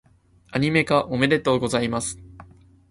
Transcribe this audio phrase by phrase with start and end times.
[0.49, 2.17] アニメ化、おめでとうございます！